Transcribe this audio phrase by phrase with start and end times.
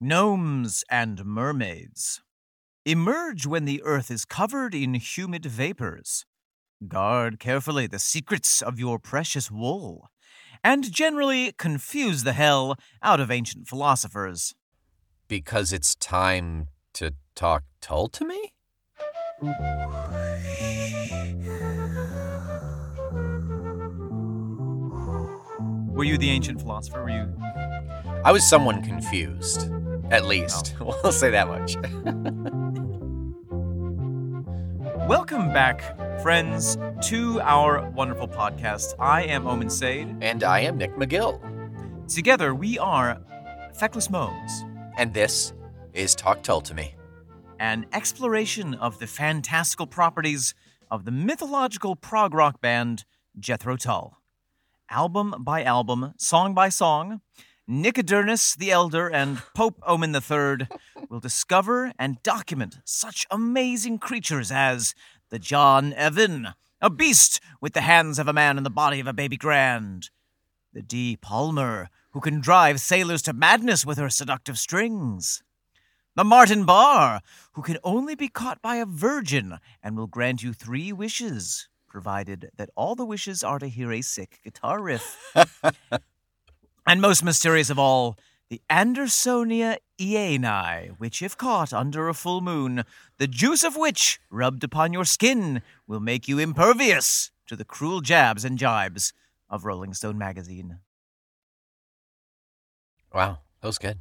[0.00, 2.20] Gnomes and mermaids.
[2.84, 6.24] Emerge when the earth is covered in humid vapors.
[6.86, 10.08] Guard carefully the secrets of your precious wool.
[10.62, 14.54] And generally confuse the hell out of ancient philosophers.
[15.26, 18.52] Because it's time to talk Tull to me?
[25.92, 27.02] Were you the ancient philosopher?
[27.02, 27.34] Were you.
[28.24, 29.68] I was someone confused.
[30.10, 30.74] At least.
[30.80, 30.98] Oh.
[31.02, 31.76] We'll say that much.
[35.08, 35.82] Welcome back,
[36.22, 36.76] friends,
[37.08, 38.94] to our wonderful podcast.
[38.98, 40.16] I am Omen Sade.
[40.20, 41.40] and I am Nick McGill.
[42.12, 43.20] Together, we are
[43.78, 44.64] Feckless Moans,
[44.96, 45.52] And this
[45.92, 46.94] is Talk Tull to Me.
[47.60, 50.54] an exploration of the fantastical properties
[50.90, 53.04] of the mythological prog rock band
[53.38, 54.18] Jethro Tull.
[54.90, 57.20] Album by album, song by song,
[57.70, 60.68] Nicodemus the Elder and Pope Omen III
[61.10, 64.94] will discover and document such amazing creatures as
[65.28, 69.06] the John Evan, a beast with the hands of a man and the body of
[69.06, 70.08] a baby grand,
[70.72, 75.42] the Dee Palmer, who can drive sailors to madness with her seductive strings.
[76.16, 77.20] The Martin Barre,
[77.52, 82.48] who can only be caught by a virgin and will grant you three wishes, provided
[82.56, 85.34] that all the wishes are to hear a sick guitar riff.
[86.88, 88.16] and most mysterious of all,
[88.48, 92.82] the Andersonia iani, which, if caught under a full moon,
[93.18, 98.00] the juice of which, rubbed upon your skin, will make you impervious to the cruel
[98.00, 99.12] jabs and jibes
[99.50, 100.78] of Rolling Stone magazine.
[103.12, 103.98] Wow, that was good.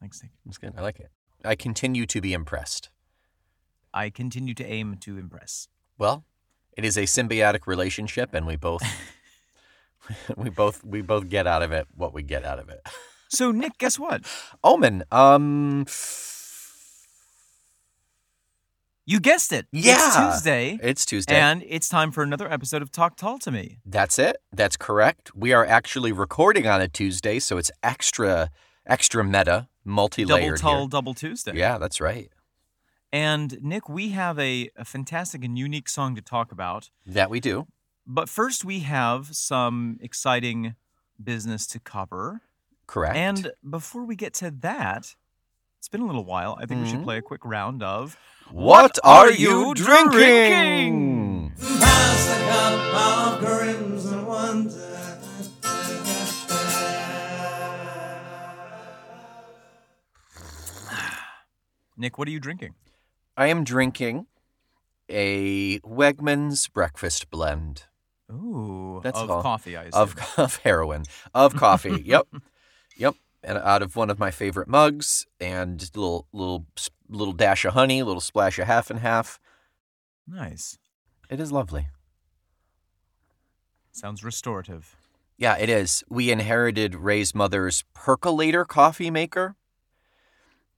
[0.00, 0.32] Thanks, Nick.
[0.32, 0.74] That was good.
[0.76, 1.10] I like it.
[1.44, 2.90] I continue to be impressed.
[3.92, 5.68] I continue to aim to impress.
[5.96, 6.24] Well,
[6.76, 8.82] it is a symbiotic relationship and we both
[10.36, 12.80] we both we both get out of it what we get out of it.
[13.30, 14.22] So, Nick, guess what?
[14.62, 15.86] Omen, um
[19.06, 19.66] You guessed it.
[19.72, 19.96] Yeah.
[19.96, 20.78] It's Tuesday.
[20.82, 21.34] it's Tuesday.
[21.34, 23.78] And it's time for another episode of Talk Tull to Me.
[23.84, 24.36] That's it.
[24.52, 25.34] That's correct.
[25.34, 28.50] We are actually recording on a Tuesday, so it's extra
[28.86, 30.88] extra meta, multi-layered Double Tall, here.
[30.88, 31.52] Double Tuesday.
[31.56, 32.30] Yeah, that's right.
[33.12, 36.90] And Nick, we have a, a fantastic and unique song to talk about.
[37.06, 37.66] That we do.
[38.06, 40.74] But first, we have some exciting
[41.22, 42.42] business to cover.
[42.86, 43.16] Correct.
[43.16, 45.14] And before we get to that,
[45.78, 46.56] it's been a little while.
[46.60, 47.04] I think we should Mhm.
[47.04, 48.16] play a quick round of
[48.50, 50.10] what, are are you you drinking?
[50.10, 51.52] drinking?
[51.80, 54.90] Pass the cup of crimson wonder.
[61.96, 62.18] Nick.
[62.18, 62.74] What are you drinking?
[63.36, 64.26] I am drinking
[65.08, 67.84] a Wegmans breakfast blend
[68.32, 69.42] Ooh, That's of all.
[69.42, 70.00] coffee, I assume.
[70.02, 71.04] of, of heroin,
[71.34, 72.02] of coffee.
[72.04, 72.26] yep.
[72.96, 73.14] Yep.
[73.42, 76.64] And out of one of my favorite mugs and just a little little
[77.08, 79.38] little dash of honey, a little splash of half and half.
[80.26, 80.78] nice.
[81.28, 81.88] It is lovely.
[83.92, 84.96] Sounds restorative.
[85.36, 86.02] Yeah, it is.
[86.08, 89.56] We inherited Ray's mother's percolator coffee maker.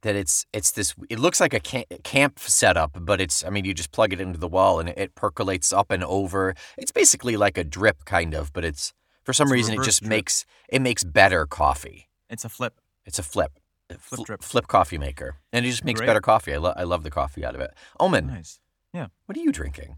[0.06, 0.94] That it's it's this.
[1.10, 1.60] It looks like a
[2.04, 3.44] camp setup, but it's.
[3.44, 6.54] I mean, you just plug it into the wall and it, percolates up and over.
[6.78, 8.92] It's basically like a drip, kind of, but it's
[9.24, 10.10] for some It's reason it just drip.
[10.10, 12.08] makes it makes better coffee.
[12.30, 12.74] It's a flip.
[13.04, 13.58] It's a flip,
[13.98, 14.42] Flip drip.
[14.44, 16.06] flip coffee maker, and it just makes Great.
[16.06, 16.54] better coffee.
[16.54, 17.72] I, lo- I love the coffee out of it.
[17.98, 18.60] Omen, Nice.
[18.94, 19.96] Yeah what are you drinking?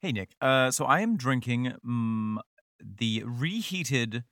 [0.00, 0.30] Hey, Nick.
[0.40, 2.38] Uh, so I am drinking mm,
[2.80, 4.24] the reheated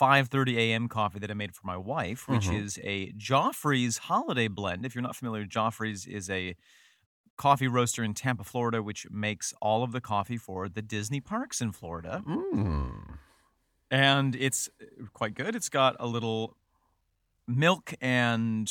[0.00, 0.88] 5:30 a.m.
[0.88, 2.62] coffee that I made for my wife, which Mhm.
[2.62, 4.86] is a Joffrey's Holiday Blend.
[4.86, 6.54] If you're not familiar, Joffrey's is a
[7.36, 11.60] coffee roaster in Tampa, Florida, which makes all of the coffee for the Disney parks
[11.60, 13.18] in Florida, Mm.
[13.90, 15.54] and it's uh, quite good.
[15.54, 16.56] It's got a little
[17.46, 18.70] milk and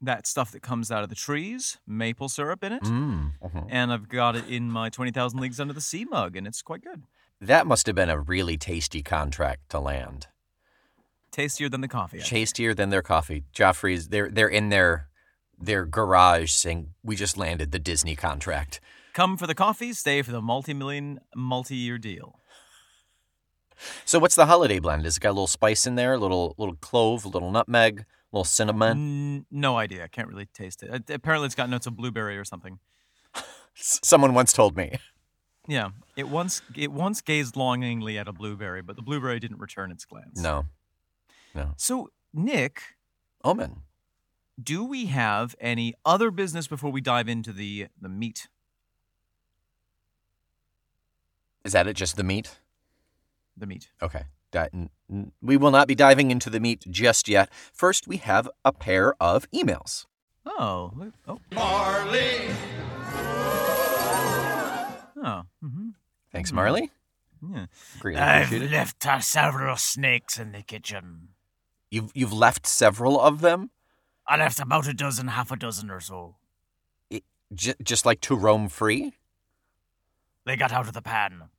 [0.00, 2.82] that stuff that comes out of the trees, maple syrup in it.
[2.84, 3.32] Mm.
[3.42, 3.66] Mhm.
[3.68, 6.82] And I've got it in my 20,000 Leagues Under the Sea mug, and it's quite
[6.82, 7.02] good.
[7.40, 10.28] That must have been a really tasty contract to land.
[11.38, 12.18] Tastier than the coffee.
[12.18, 12.22] I.
[12.22, 13.44] Tastier than their coffee.
[13.54, 15.06] Joffrey's they're they're in their
[15.56, 18.80] their garage saying we just landed the Disney contract.
[19.12, 22.40] Come for the coffee, stay for the multi-million, multi-year deal.
[24.04, 25.06] So what's the holiday blend?
[25.06, 28.00] Is it got a little spice in there, a little little clove, a little nutmeg,
[28.00, 28.90] a little cinnamon?
[28.90, 30.02] N- no idea.
[30.02, 31.08] I can't really taste it.
[31.08, 32.80] Apparently, it's got notes of blueberry or something.
[33.74, 34.98] Someone once told me.
[35.68, 39.92] Yeah, it once it once gazed longingly at a blueberry, but the blueberry didn't return
[39.92, 40.40] its glance.
[40.40, 40.64] No.
[41.58, 41.74] No.
[41.76, 42.82] So, Nick,
[43.42, 43.82] Omen.
[44.62, 48.48] do we have any other business before we dive into the the meat?
[51.64, 51.94] Is that it?
[51.94, 52.58] Just the meat?
[53.56, 53.90] The meat.
[54.00, 54.22] Okay.
[54.52, 57.50] Di- n- n- we will not be diving into the meat just yet.
[57.72, 60.06] First, we have a pair of emails.
[60.46, 60.92] Oh.
[61.26, 61.38] Oh.
[61.52, 62.50] Marley.
[65.20, 65.42] Oh.
[65.60, 65.88] hmm
[66.32, 66.90] Thanks, Marley.
[67.42, 67.66] Yeah.
[67.98, 71.28] Greatly I've left uh, several snakes in the kitchen.
[71.90, 73.70] You've you've left several of them,
[74.26, 76.36] I left about a dozen, half a dozen or so.
[77.54, 79.14] j- just like to roam free.
[80.44, 81.44] They got out of the pan.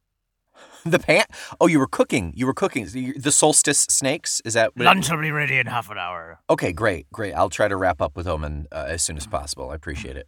[0.85, 1.23] The pan.
[1.61, 2.33] Oh, you were cooking.
[2.35, 2.85] You were cooking
[3.17, 4.41] the solstice snakes.
[4.45, 6.39] Is that what it- Lunch will be ready in half an hour.
[6.49, 7.33] Okay, great, great.
[7.33, 9.69] I'll try to wrap up with Omen uh, as soon as possible.
[9.71, 10.27] I appreciate it.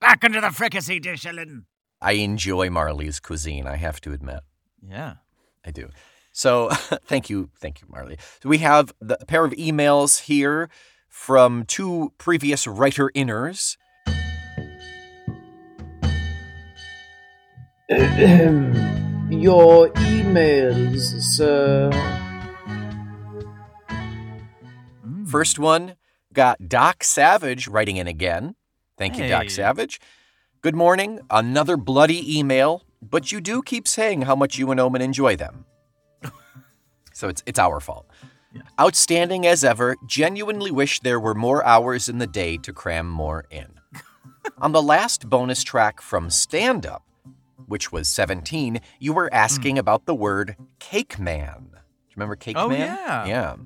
[0.00, 1.66] Back into the fricassee dish, Ellen.
[2.00, 3.66] I enjoy Marley's cuisine.
[3.66, 4.40] I have to admit.
[4.86, 5.14] Yeah.
[5.64, 5.88] I do.
[6.34, 6.68] So
[7.06, 8.18] thank you, thank you, Marley.
[8.42, 10.68] So we have the, a pair of emails here
[11.08, 13.76] from two previous writer inners.
[19.30, 21.90] Your emails, sir.
[25.06, 25.28] Mm.
[25.28, 25.94] First one
[26.32, 28.56] got Doc Savage writing in again.
[28.98, 30.00] Thank you, Doc Savage.
[30.62, 31.20] Good morning.
[31.30, 35.64] Another bloody email, but you do keep saying how much you and Omen enjoy them.
[37.14, 38.06] So it's it's our fault.
[38.78, 39.96] Outstanding as ever.
[40.06, 43.74] Genuinely wish there were more hours in the day to cram more in.
[44.58, 47.02] On the last bonus track from Stand Up,
[47.66, 49.34] which was 17, you were hmm.
[49.34, 51.70] asking about the word cake man.
[51.72, 52.78] Do you remember cake Oh, man?
[52.80, 53.26] yeah.
[53.26, 53.56] Yeah.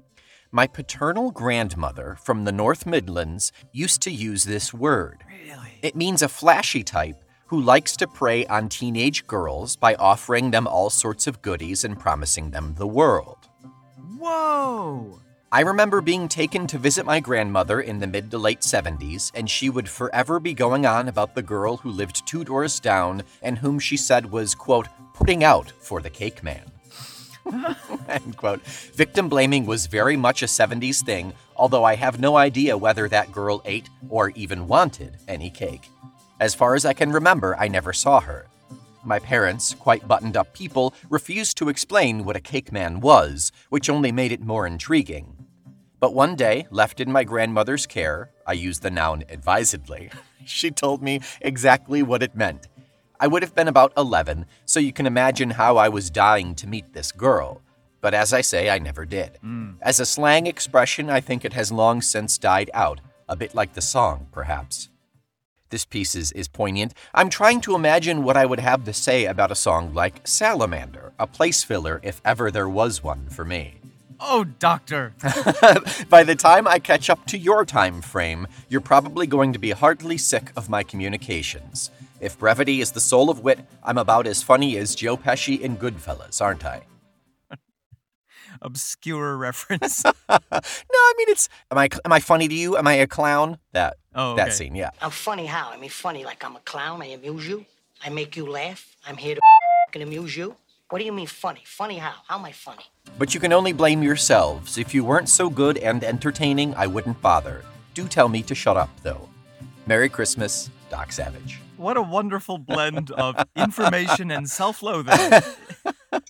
[0.50, 5.22] My paternal grandmother from the North Midlands used to use this word.
[5.28, 5.78] Really?
[5.82, 10.66] It means a flashy type who likes to prey on teenage girls by offering them
[10.66, 13.48] all sorts of goodies and promising them the world.
[14.18, 15.20] Whoa.
[15.50, 19.48] I remember being taken to visit my grandmother in the mid to late 70s, and
[19.48, 23.58] she would forever be going on about the girl who lived two doors down and
[23.58, 26.70] whom she said was, quote, putting out for the cake man.
[28.08, 28.60] End quote.
[28.60, 33.32] Victim blaming was very much a 70s thing, although I have no idea whether that
[33.32, 35.88] girl ate or even wanted any cake.
[36.40, 38.46] As far as I can remember, I never saw her.
[39.04, 43.90] My parents, quite buttoned up people, refused to explain what a cake man was, which
[43.90, 45.46] only made it more intriguing.
[45.98, 50.10] But one day, left in my grandmother's care, I use the noun advisedly,
[50.44, 52.68] she told me exactly what it meant.
[53.18, 56.68] I would have been about 11, so you can imagine how I was dying to
[56.68, 57.62] meet this girl.
[58.00, 59.38] But as I say, I never did.
[59.40, 59.70] Hmm.
[59.82, 63.74] As a slang expression, I think it has long since died out, a bit like
[63.74, 64.88] the song, perhaps.
[65.70, 66.94] This piece is, is poignant.
[67.14, 71.12] I'm trying to imagine what I would have to say about a song like Salamander,
[71.18, 73.80] a place filler if ever there was one for me.
[74.20, 75.14] Oh, doctor.
[76.08, 79.70] By the time I catch up to your time frame, you're probably going to be
[79.70, 81.90] heartily sick of my communications.
[82.20, 85.76] If brevity is the soul of wit, I'm about as funny as Joe Pesci in
[85.76, 86.82] Goodfellas, aren't I?
[88.62, 90.04] Obscure reference.
[90.04, 91.48] no, I mean it's.
[91.70, 92.76] Am I am I funny to you?
[92.76, 93.58] Am I a clown?
[93.72, 94.90] That Oh, that scene, yeah.
[95.00, 95.70] I'm funny how?
[95.70, 97.00] I mean, funny like I'm a clown.
[97.02, 97.64] I amuse you.
[98.04, 98.96] I make you laugh.
[99.06, 99.40] I'm here to
[99.94, 100.56] and amuse you.
[100.90, 101.62] What do you mean funny?
[101.64, 102.14] Funny how?
[102.26, 102.84] How am I funny?
[103.18, 104.76] But you can only blame yourselves.
[104.76, 107.64] If you weren't so good and entertaining, I wouldn't bother.
[107.94, 109.28] Do tell me to shut up, though.
[109.86, 111.60] Merry Christmas, Doc Savage.
[111.76, 115.42] What a wonderful blend of information and self-loathing.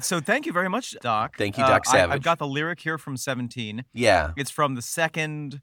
[0.00, 1.36] so thank you very much, Doc.
[1.38, 2.14] Thank you, Uh, Doc I, Savage.
[2.16, 3.84] I've got the lyric here from 17.
[3.92, 4.32] Yeah.
[4.36, 5.60] It's from the second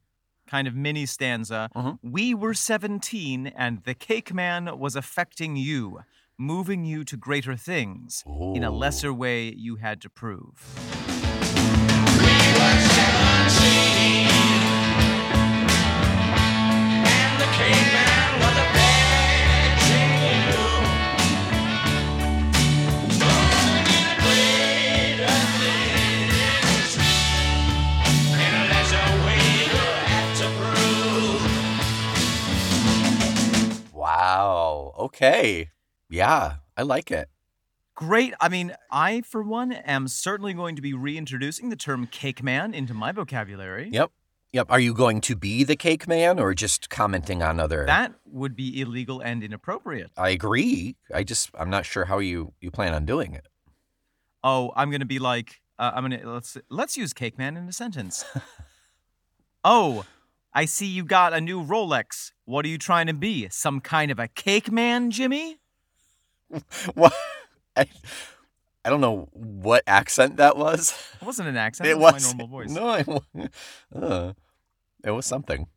[0.51, 1.69] kind of mini stanza.
[1.73, 1.99] Mhm.
[2.03, 5.99] We were 17 and the cake man was affecting you,
[6.37, 8.23] moving you to greater things.
[8.27, 10.55] In a lesser way you had to prove.
[17.39, 18.10] Wow.
[35.01, 35.71] Okay.
[36.11, 37.27] Yeah, I like it.
[37.95, 38.35] Great.
[38.39, 42.75] I mean, I, for one, am certainly going to be reintroducing the term cake man
[42.75, 43.89] into my vocabulary.
[43.91, 44.11] Yep.
[44.53, 44.67] Yep.
[44.69, 47.85] Are you going to be the cake man or just commenting on other?
[47.87, 50.11] That would be illegal and inappropriate.
[50.15, 50.97] I agree.
[51.11, 53.47] I just I'm not sure how you you plan on doing it.
[54.43, 57.73] Oh, I'm gonna be like, uh, I'm gonna let's let's use cake man in a
[57.73, 58.25] sentence.
[59.63, 60.05] oh,
[60.53, 62.31] I see you got a new Rolex.
[62.45, 63.47] What are you trying to be?
[63.49, 65.57] Some kind of a cake man, Jimmy?
[66.95, 67.13] What?
[67.77, 67.85] I,
[68.83, 70.91] I don't know what accent that was.
[71.21, 71.87] It wasn't an accent.
[71.87, 72.69] it It was was my normal voice.
[72.69, 73.47] No, I,
[73.97, 74.33] uh,
[75.05, 75.67] it was something.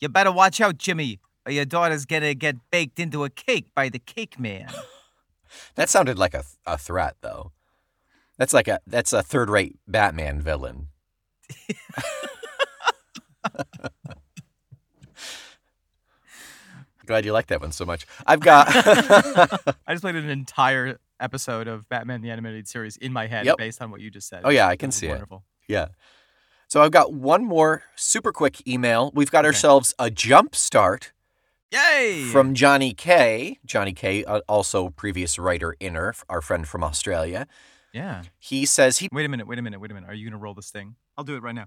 [0.00, 3.88] You better watch out, Jimmy, or your daughter's gonna get baked into a cake by
[3.90, 4.68] the cake man.
[5.76, 7.52] That sounded like a, a threat, though.
[8.38, 10.88] That's like a that's a third rate Batman villain.
[17.06, 18.06] Glad you like that one so much.
[18.26, 23.26] I've got I just played an entire episode of Batman the Animated Series in my
[23.26, 23.58] head Yep.
[23.58, 24.40] based on what you just said.
[24.44, 25.10] Oh, yeah, I can see it.
[25.10, 25.44] wonderful.
[25.68, 25.88] yeah.
[26.68, 29.12] So I've got one more super quick email.
[29.14, 29.48] We've got Okay.
[29.48, 31.12] ourselves a jump start
[31.70, 32.24] Yay!
[32.32, 33.58] from Johnny K.
[33.66, 37.46] Johnny K, uh, also previous writer inner, our friend from Australia.
[37.92, 38.22] yeah.
[38.38, 39.46] He says he Wait a minute.
[39.46, 39.78] Wait a minute.
[39.78, 40.08] Wait a minute.
[40.08, 40.96] Are you gonna roll this thing?
[41.18, 41.66] I'll do it right now.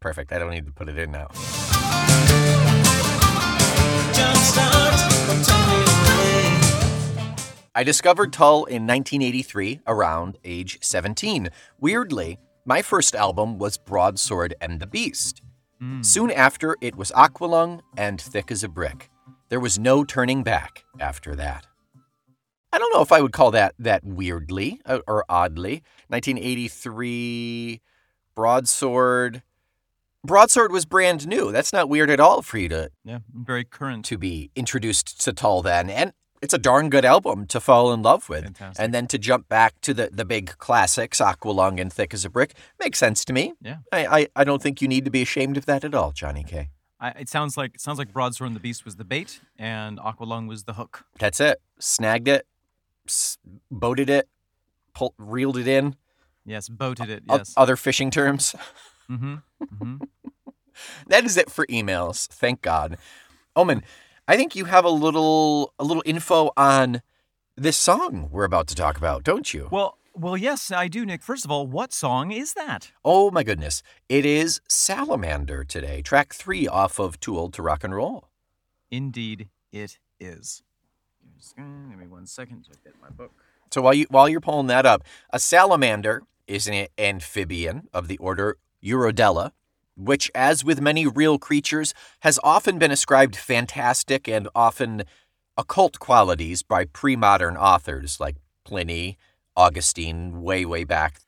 [0.00, 0.32] Perfect.
[0.32, 1.28] I don't need to put it in now.
[4.12, 7.34] Jumpstart, don't tell me away.
[7.74, 11.48] I discovered Tull in 1983, around age 17.
[11.80, 15.40] Weirdly, my first album was Broadsword and the Beast.
[15.82, 16.04] Mm.
[16.04, 19.08] Soon after, it was Aqualung and Thick as a Brick.
[19.48, 21.66] There was no turning back after that.
[22.72, 25.82] I don't know if I would call that that weirdly uh, or oddly.
[26.08, 27.80] 1983,
[28.34, 29.42] Broadsword.
[30.24, 31.50] Broadsword was brand new.
[31.52, 34.04] That's not weird at all for you to Yeah, very current.
[34.06, 38.02] to be introduced to Tull then, and it's a darn good album to fall in
[38.02, 38.44] love with.
[38.44, 38.82] Fantastic.
[38.82, 42.30] And then to jump back to the, the big classics, Aqualung and Thick as a
[42.30, 43.54] Brick, makes sense to me.
[43.60, 43.78] Yeah.
[43.92, 46.44] I, I, I don't think you need to be ashamed of that at all, Johnny
[46.44, 46.70] K.
[47.00, 49.98] I, it sounds like it sounds like Broadsword and the Beast was the bait, and
[49.98, 51.04] Aqualung was the hook.
[51.18, 51.60] That's it.
[51.80, 52.46] Snagged it,
[53.70, 54.28] boated it,
[54.94, 55.96] pull, reeled it in.
[56.44, 57.22] Yes, boated it.
[57.28, 57.54] O- Yes.
[57.56, 58.54] other fishing terms.
[59.10, 59.36] mm-hmm.
[59.62, 59.96] Mm-hmm.
[61.08, 62.26] That is it for emails.
[62.28, 62.96] Thank God.
[63.54, 63.82] Omen,
[64.26, 67.02] I think you have a little a little info on
[67.56, 69.68] this song we're about to talk about, don't you?
[69.70, 71.22] Well, well, yes, I do, Nick.
[71.22, 72.90] First of all, what song is that?
[73.04, 73.82] Oh my goodness.
[74.08, 78.28] It is Salamander today, track three off of Too Old to Rock and Roll.
[78.90, 80.62] Indeed, it is.
[81.56, 83.32] Give me one second to get my book.
[83.72, 88.18] So while you while you're pulling that up, a salamander is an amphibian of the
[88.18, 89.52] order Urodela,
[89.96, 95.04] which, as with many real creatures, has often been ascribed fantastic and often
[95.56, 99.16] occult qualities by pre-modern authors like Pliny,
[99.56, 101.20] Augustine, way way back.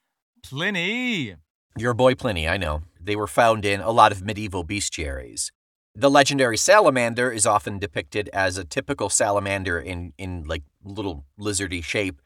[0.42, 1.36] Pliny.
[1.76, 2.82] Your boy Pliny, I know.
[3.00, 5.50] They were found in a lot of medieval bestiaries.
[5.94, 11.82] The legendary salamander is often depicted as a typical salamander in, in like little lizardy
[11.84, 12.20] shape,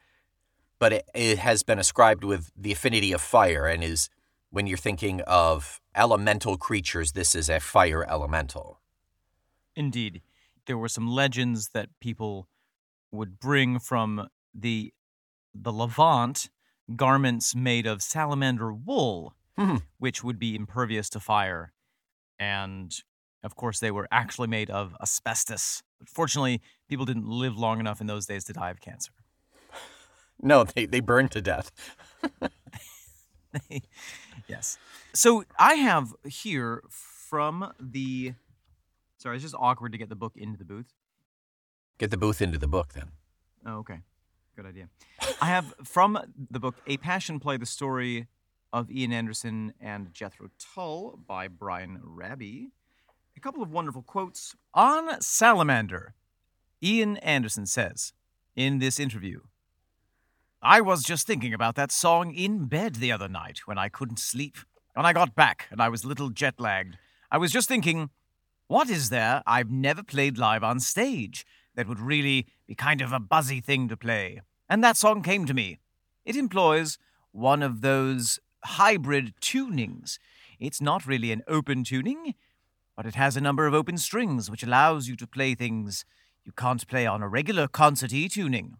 [0.78, 4.08] but it, it has been ascribed with the affinity of fire and is,
[4.50, 8.80] when you're thinking of elemental creatures, this is a fire elemental.
[9.76, 10.22] Indeed,
[10.66, 12.48] there were some legends that people
[13.12, 14.92] would bring from the
[15.54, 16.50] the Levant,
[16.94, 19.78] garments made of salamander wool, Hmm.
[19.98, 21.72] which would be impervious to fire,
[22.38, 22.94] and
[23.42, 25.82] of course they were actually made of asbestos.
[25.98, 29.12] But fortunately, people didn't live long enough in those days to die of cancer.
[30.40, 31.72] No, they, they burn to death.
[34.48, 34.78] yes.
[35.12, 38.34] So I have here from the.
[39.16, 40.92] Sorry, it's just awkward to get the book into the booth.
[41.98, 43.10] Get the booth into the book then.
[43.66, 43.98] Oh, okay.
[44.54, 44.88] Good idea.
[45.40, 46.18] I have from
[46.50, 48.28] the book A Passion Play the story
[48.72, 52.70] of Ian Anderson and Jethro Tull by Brian Rabey.
[53.38, 56.14] A couple of wonderful quotes on Salamander.
[56.82, 58.12] Ian Anderson says
[58.56, 59.42] in this interview
[60.60, 64.18] I was just thinking about that song in bed the other night when I couldn't
[64.18, 64.56] sleep.
[64.94, 66.98] When I got back and I was a little jet lagged,
[67.30, 68.10] I was just thinking,
[68.66, 73.12] what is there I've never played live on stage that would really be kind of
[73.12, 74.40] a buzzy thing to play?
[74.68, 75.78] And that song came to me.
[76.24, 76.98] It employs
[77.30, 80.18] one of those hybrid tunings.
[80.58, 82.34] It's not really an open tuning,
[82.98, 86.04] but it has a number of open strings which allows you to play things
[86.44, 88.74] you can't play on a regular concert E tuning.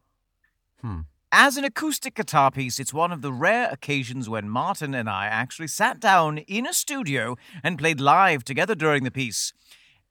[0.81, 1.03] Hmm.
[1.31, 5.27] As an acoustic guitar piece, it's one of the rare occasions when Martin and I
[5.27, 9.53] actually sat down in a studio and played live together during the piece.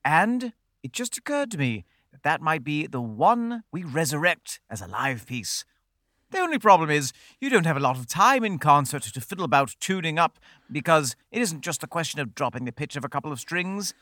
[0.02, 4.80] And it just occurred to me that that might be the one we resurrect as
[4.80, 5.66] a live piece.
[6.30, 9.46] The only problem is you don't have a lot of time in concert to fiddle
[9.46, 10.38] about tuning up
[10.70, 13.94] because it isn't just a question of dropping the pitch of a couple of strings.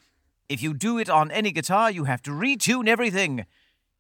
[0.49, 3.47] If you do it on any guitar, you have to retune everything.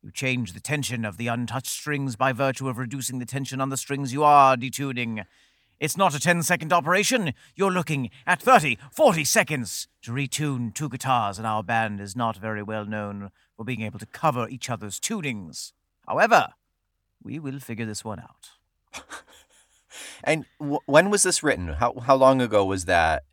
[0.02, 3.68] You change the tension of the untouched strings by virtue of reducing the tension on
[3.68, 5.24] the strings you are detuning.
[5.78, 7.32] It's not a 10 second operation.
[7.54, 12.36] You're looking at 30, 40 seconds to retune two guitars, and our band is not
[12.36, 15.72] very well known for being able to cover each other's tunings.
[16.08, 16.48] However,
[17.26, 18.50] we will figure this one out.
[20.24, 21.68] And w- when was this written?
[21.68, 23.24] How, how long ago was that?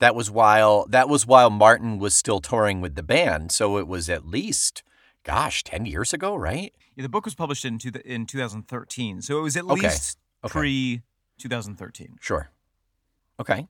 [0.00, 3.88] That was while that was while Martin was still touring with the band, so it
[3.88, 4.84] was at least,
[5.24, 6.72] gosh, ten years ago, right?
[6.94, 10.18] Yeah, the book was published in two, in 2013, so it was at Okay, least
[10.44, 10.52] okay.
[10.52, 11.02] pre
[11.38, 12.16] 2013.
[12.20, 12.50] Sure.
[13.40, 13.66] Okay.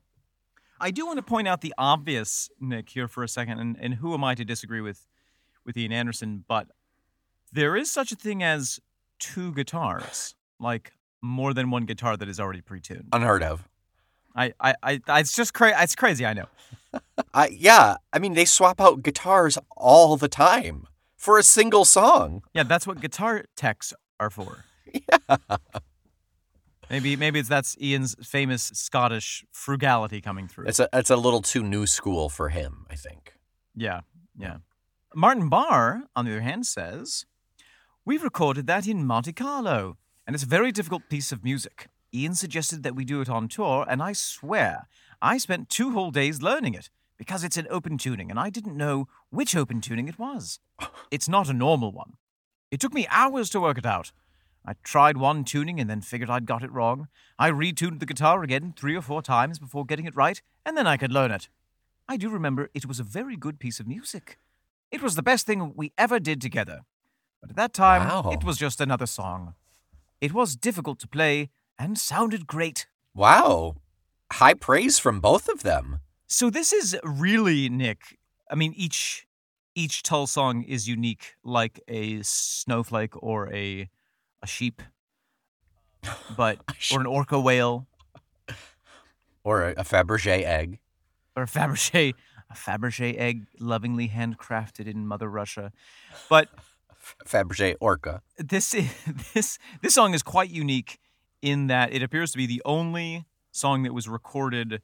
[0.81, 3.95] I do want to point out the obvious, Nick, here for a second, and, and
[3.95, 5.07] who am I to disagree with
[5.65, 6.45] with Ian Anderson?
[6.47, 6.69] But
[7.53, 8.81] there is such a thing as
[9.19, 13.09] two guitars, like more than one guitar that is already pre-tuned.
[13.13, 13.69] Unheard of.
[14.35, 15.77] I, I, I, I it's just crazy.
[15.79, 16.25] It's crazy.
[16.25, 16.47] I know.
[17.35, 20.87] I yeah, I mean they swap out guitars all the time
[21.17, 22.43] for a single song.
[22.55, 24.65] Yeah, that's what guitar techs are for.
[26.91, 30.69] Maybe, maybe it's that's Ian's famous Scottish frugality coming through.
[30.69, 33.35] It's a it's a little too new school for him, I think.
[33.77, 34.01] Yeah,
[34.39, 34.59] yeah.
[35.15, 37.27] Martin Barre, on the other hand, says,
[38.09, 41.89] We've recorded that in Monte Carlo, and it's a very difficult piece of music.
[42.15, 44.89] Ian suggested that we do it on tour, and I swear,
[45.21, 46.89] I spent two whole days learning it
[47.19, 50.59] because it's an open tuning, and I didn't know which open tuning it was.
[51.11, 52.15] It's not a normal one.
[52.71, 54.13] It took me hours to work it out.
[54.65, 57.09] I tried one tuning and then figured I'd got it wrong.
[57.39, 60.87] I retuned the guitar again three or four times before getting it right, and then
[60.87, 61.51] I could learn it.
[62.09, 64.39] I do remember it was a very good piece of music.
[64.91, 66.87] It was the best thing we ever did together.
[67.41, 68.31] But at that time, Wow.
[68.33, 69.55] it was just another song.
[70.21, 72.87] It was difficult to play and sounded great.
[73.15, 73.77] Wow.
[74.33, 76.01] High praise from both of them.
[76.27, 78.19] So this is really Nick.
[78.51, 79.27] I mean, each
[79.75, 83.89] each Tull song is unique, like a snowflake or a
[84.43, 84.83] a sheep,
[86.37, 86.59] but
[86.93, 87.87] or an orca whale
[89.45, 90.79] Or a, a Fabergé egg.
[91.37, 92.15] or a Fabergé
[92.51, 95.71] a Fabergé egg, lovingly handcrafted in Mother Russia.
[96.31, 96.49] But
[97.27, 98.23] Fabergé orca.
[98.39, 98.91] this is,
[99.35, 100.99] this this song is quite unique
[101.43, 104.83] in that it appears to be the only song that was recorded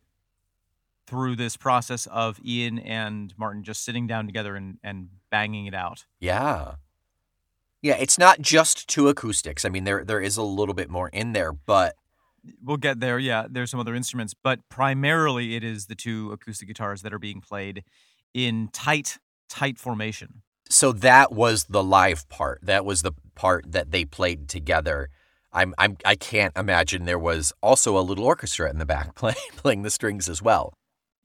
[1.06, 5.74] through this process of Ian and Martin just sitting down together and, and banging it
[5.74, 6.06] out.
[6.18, 6.76] Yeah.
[7.82, 9.64] Yeah, it's not just two acoustics.
[9.64, 11.96] I mean there there is a little bit more in there, but
[12.62, 13.18] We'll get there.
[13.18, 17.18] Yeah, there's some other instruments, but primarily it is the two acoustic guitars that are
[17.18, 17.84] being played
[18.32, 20.42] in tight, tight formation.
[20.68, 22.60] So that was the live part.
[22.62, 25.08] That was the part that they played together.
[25.52, 29.36] I'm I'm I can't imagine there was also a little orchestra in the back playing
[29.56, 30.74] playing the strings as well.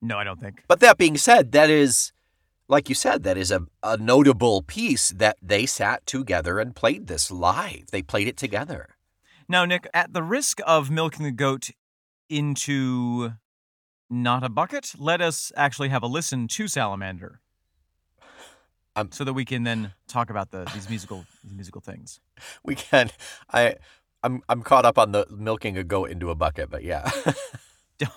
[0.02, 0.64] No, I don't think.
[0.68, 2.14] But that being said, that is,
[2.70, 7.08] like you said, that is a, a notable piece that they sat together and played
[7.08, 7.88] this live.
[7.92, 8.96] They played it together.
[9.50, 11.72] Now, Nick, at the risk of milking the goat
[12.30, 13.34] into
[14.10, 17.42] not a bucket, let us actually have a listen to Salamander.
[18.96, 22.20] Um, so that we can then talk about the these musical these musical things.
[22.64, 23.10] We can.
[23.54, 23.76] I.
[24.22, 27.10] I'm I'm caught up on the milking a goat into a bucket, but yeah.
[28.00, 28.12] Don't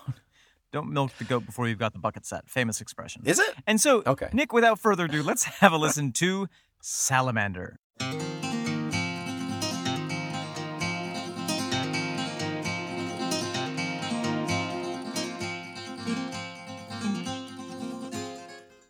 [0.73, 2.49] don't milk the goat before you've got the bucket set.
[2.49, 3.23] Famous expression.
[3.27, 3.55] is it?
[3.67, 4.29] And so, Okay.
[4.33, 6.49] Nick, without further ado, let's have a listen to
[6.81, 7.77] Salamander.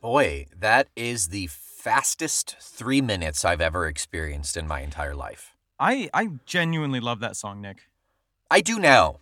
[0.00, 1.46] Boy, that is the
[1.82, 5.56] fastest three minutes I've ever experienced in my entire life.
[5.80, 7.88] I I genuinely love that song, Nick.
[8.48, 9.18] I do now.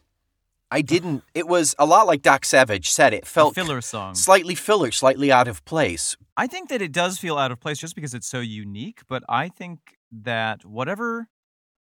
[0.71, 1.25] I didn't.
[1.35, 3.15] It was a lot like Doc Savage said.
[3.15, 4.15] It A felt filler song.
[4.15, 6.17] slightly filler, slightly out of place.
[6.37, 9.23] I think that it does feel out of place just because it's so unique, but
[9.27, 9.79] I think
[10.13, 11.29] that whatever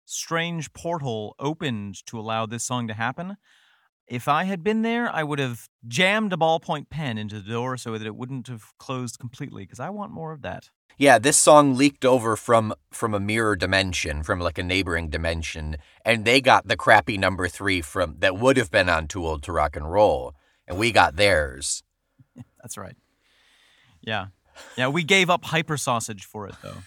[0.05, 3.39] strange portal opened to allow this song to happen,
[4.07, 7.77] if I had been there, I would have jammed a ballpoint pen into the door
[7.77, 10.71] so that it wouldn't have closed completely because I want more of that.
[10.99, 15.77] Yeah, this song leaked over from from a mirror dimension, from like a neighboring dimension,
[16.07, 19.42] and they got the crappy number three from that would have been on Too Old
[19.42, 20.35] to Rock and Roll,
[20.66, 21.83] and we got theirs.
[22.62, 22.97] That's right.
[24.01, 24.29] Yeah.
[24.79, 26.79] Yeah, we gave up hyper sausage for it though.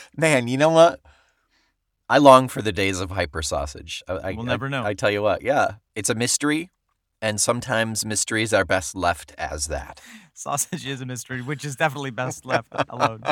[0.16, 1.00] Man, you know what?
[2.12, 4.02] I long for the days of hyper sausage.
[4.06, 4.84] I, I- We'll never know.
[4.84, 6.68] I tell you what, yeah, it's a mystery,
[7.22, 9.98] and sometimes mysteries are best left as that.
[10.34, 13.22] Sausage is a mystery, which is definitely best left alone.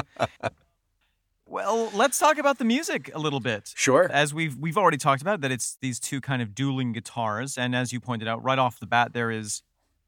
[1.47, 3.73] Well, let's talk about the music a little bit.
[3.77, 4.09] Sure.
[4.11, 7.75] As we've we've already talked about that it's these two kind of dueling guitars and
[7.77, 9.62] as you pointed out right off the bat there is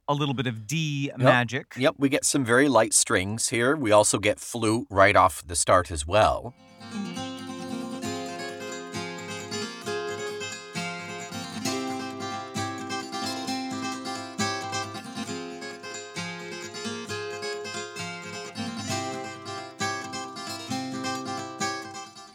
[0.08, 1.74] a little bit of D magic.
[1.76, 3.74] Yep, we get some very light strings here.
[3.76, 6.54] We also get flute right off the start as well.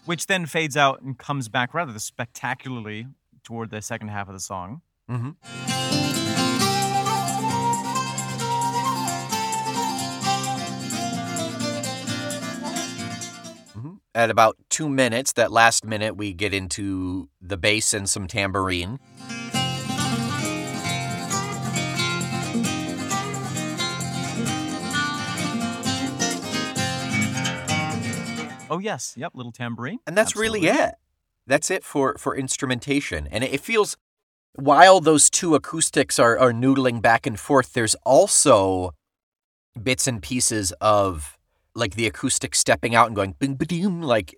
[0.08, 3.08] which then fades out and comes back rather spectacularly
[3.44, 4.82] toward the second half of the song.
[5.12, 5.32] Mm-hmm.
[13.78, 13.94] mm-hmm.
[14.16, 15.34] at about two minutes.
[15.34, 19.00] That last minute, we get into the bass and some tambourine.
[28.70, 30.00] Oh yes, yep, little tambourine.
[30.06, 30.90] And that's really Absolutely.
[30.90, 30.96] it.
[31.48, 33.28] That's it for, for instrumentation.
[33.32, 33.96] And it feels,
[34.54, 38.92] while those two acoustics are, are noodling back and forth, there's also
[39.82, 41.38] bits and pieces of
[41.76, 43.66] like the acoustic stepping out and going bing ba
[44.06, 44.36] like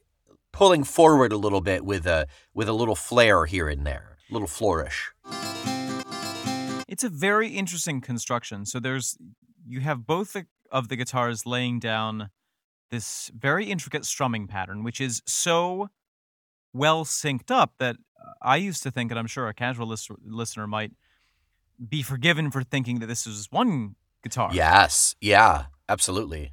[0.52, 4.34] pulling forward a little bit with a with a little flair here and there, a
[4.34, 5.12] little flourish.
[6.88, 8.66] It's a very interesting construction.
[8.66, 9.18] So there's
[9.66, 12.30] you have both the, of the guitars laying down
[12.90, 15.90] this very intricate strumming pattern, which is so
[16.74, 20.08] well synced up that uh, I used to think, and I'm sure a casual lis-
[20.26, 20.92] listener might
[21.88, 26.52] be forgiven for thinking that this is one guitar Yes, yeah, absolutely.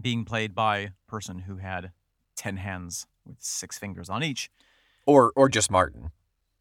[0.00, 1.92] being played by a person who had
[2.36, 4.50] 10 hands with six fingers on each.
[5.06, 6.10] Or or just Martin.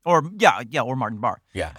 [0.05, 1.41] Or, yeah, yeah, or Martin Barre.
[1.53, 1.73] Yeah.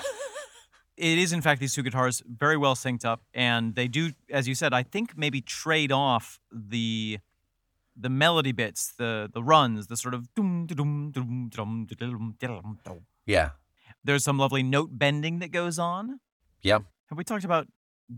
[0.99, 4.49] it is in fact these two guitars very well synced up and they do as
[4.49, 7.19] you said i think maybe trade off the
[8.01, 12.79] the melody bits the the runs the sort of dum, dum, dum, dum, dum, dum,
[12.85, 13.01] dum.
[13.27, 13.51] Yeah.
[14.05, 16.21] there's some lovely note bending that goes on
[16.63, 16.79] Yeah.
[17.09, 17.67] have we talked about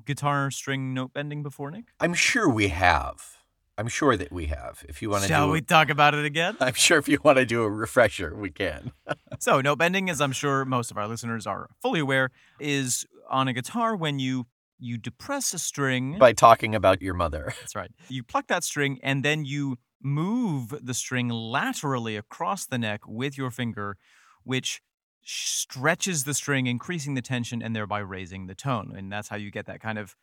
[0.05, 3.39] guitar string note bending before nick I'm sure we have.
[3.79, 4.85] I'm sure that we have.
[4.87, 7.19] If you want to shall do we talk about it again I'm sure if you
[7.25, 8.93] want to do a refresher, we can.
[9.39, 13.49] so note bending as i'm sure most of our listeners are fully aware is on
[13.49, 14.47] a guitar when you
[14.81, 17.55] you depress a string By talking about your mother.
[17.61, 17.91] That's right.
[18.09, 23.37] You pluck that string and then you move the string laterally across the neck with
[23.37, 23.97] your finger,
[24.45, 24.81] which
[25.23, 28.95] stretches the string, increasing the tension and thereby raising the tone.
[28.97, 30.17] And that's how you get that kind of.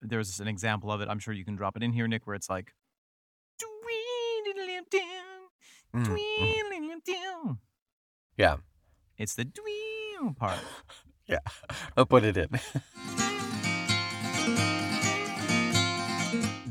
[0.00, 1.08] There's an example of it.
[1.08, 2.72] I'm sure you can drop it in here, Nick, where it's like.
[5.94, 7.58] Mm, mhm.
[8.36, 8.56] Yeah.
[9.16, 9.46] It's the
[10.36, 10.58] part.
[11.26, 11.38] Yeah.
[11.96, 12.48] I'll put it in.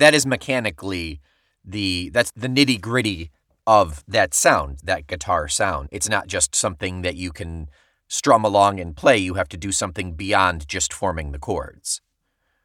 [0.03, 1.21] That is mechanically
[1.63, 3.31] the that's the nitty gritty
[3.65, 5.87] of that sound, that guitar sound.
[5.91, 7.69] It's not just something that you can
[8.07, 9.17] strum along and play.
[9.17, 12.01] You have to do something beyond just forming the chords.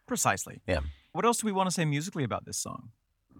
[0.07, 0.61] Precisely.
[0.67, 0.81] Yeah.
[1.13, 2.91] What else do we want to say musically about this song?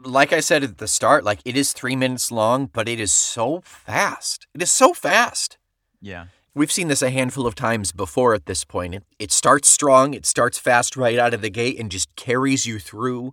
[0.05, 3.13] Like I said at the start, like it is three minutes long, but it is
[3.13, 4.47] so fast.
[4.55, 5.59] It is so fast.
[6.01, 6.27] Yeah.
[6.55, 8.95] We've seen this a handful of times before at this point.
[8.95, 12.65] It, it starts strong, it starts fast right out of the gate and just carries
[12.65, 13.33] you through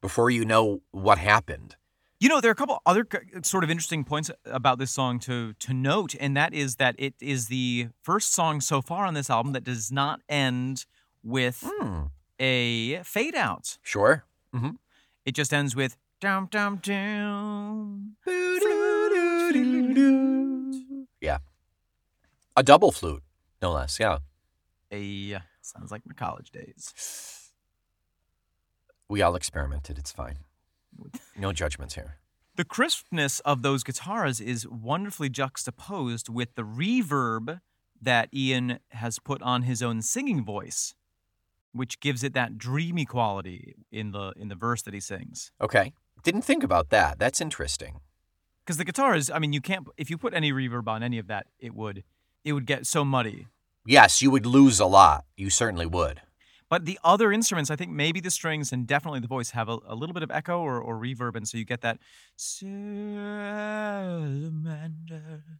[0.00, 1.76] before you know what happened.
[2.18, 3.06] You know, there are a couple other
[3.42, 7.14] sort of interesting points about this song to to note, and that is that it
[7.20, 10.86] is the first song so far on this album that does not end
[11.22, 12.04] with Hmm.
[12.40, 13.78] a fade out.
[13.82, 14.24] Sure.
[15.26, 18.16] It just ends with down, down, down.
[21.20, 21.38] Yeah.
[22.56, 23.22] A double flute,
[23.60, 23.98] no less.
[24.00, 24.18] Yeah.
[24.92, 26.92] A sounds like my college days.
[29.08, 29.98] We all experimented.
[29.98, 30.38] It's fine.
[31.36, 32.16] No judgments here.
[32.56, 37.60] The crispness of those guitars is wonderfully juxtaposed with the reverb
[38.00, 40.94] that Ian has put on his own singing voice,
[41.72, 45.52] which gives it that dreamy quality in the in the verse that he sings.
[45.60, 45.92] Okay.
[46.22, 47.18] Didn't think about that.
[47.18, 48.00] That's interesting.
[48.64, 51.18] Because the guitar is, I mean, you can't if you put any reverb on any
[51.18, 52.04] of that, it would
[52.44, 53.48] it would get so muddy.
[53.84, 55.24] Yes, you would lose a lot.
[55.36, 56.22] You certainly would.
[56.68, 59.78] But the other instruments, I think maybe the strings and definitely the voice have a,
[59.86, 61.98] a little bit of echo or, or reverb, and so you get that
[62.36, 63.04] salamander.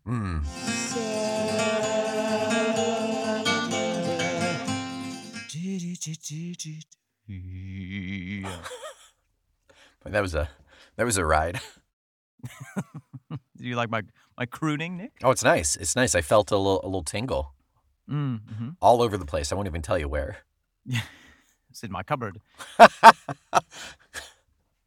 [0.04, 0.40] Hmm.
[10.02, 10.48] But that was a
[10.96, 11.60] that was a ride.
[13.28, 14.02] Do you like my
[14.38, 15.12] my crooning, Nick?
[15.24, 15.76] Oh, it's nice.
[15.76, 16.14] It's nice.
[16.14, 17.52] I felt a little a little tingle
[18.08, 19.50] Mm, hmm all over the place.
[19.50, 20.38] I won't even tell you where.
[21.70, 22.40] It's in my cupboard.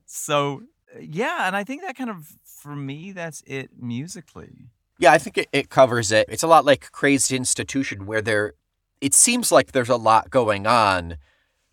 [0.06, 0.64] so
[1.00, 4.70] yeah, and I think that kind of for me, that's it musically.
[4.98, 6.26] Yeah, I think it, it covers it.
[6.30, 8.54] It's a lot like Crazed Institution, where there,
[9.00, 11.18] it seems like there's a lot going on,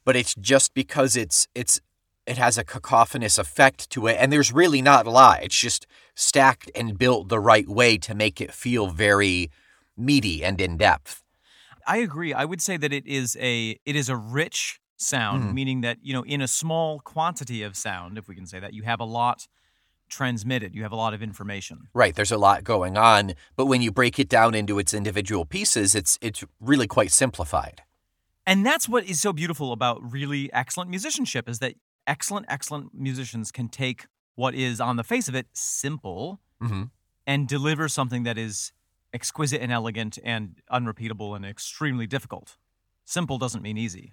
[0.05, 1.81] but it's just because it's it's
[2.27, 5.43] it has a cacophonous effect to it, and there's really not a lot.
[5.43, 9.51] It's just stacked and built the right way to make it feel very
[9.97, 11.23] meaty and in depth.
[11.87, 12.33] I agree.
[12.35, 15.55] I would say that it is a it is a rich sound, Mhm.
[15.55, 18.73] meaning that you know in a small quantity of sound, if we can say that,
[18.75, 19.47] you have a lot
[20.09, 20.75] transmitted.
[20.75, 21.89] You have a lot of information.
[21.93, 25.45] Right, there's a lot going on, but when you break it down into its individual
[25.45, 27.83] pieces, it's it's really quite simplified.
[28.47, 31.75] And that's what is so beautiful about really excellent musicianship is that
[32.07, 36.85] excellent, excellent musicians can take what is, on the face of it, simple hmm
[37.29, 38.73] and deliver something that is
[39.17, 42.57] exquisite and elegant and unrepeatable and extremely difficult.
[43.05, 44.13] Simple doesn't mean easy.